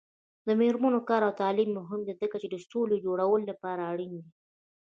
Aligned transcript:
د 0.47 0.49
میرمنو 0.61 0.99
کار 1.09 1.21
او 1.27 1.33
تعلیم 1.41 1.69
مهم 1.79 2.01
دی 2.07 2.13
ځکه 2.21 2.35
چې 2.41 2.47
سولې 2.71 2.97
جوړولو 3.05 3.47
لپاره 3.51 3.81
اړین 3.91 4.13
دی. 4.21 4.29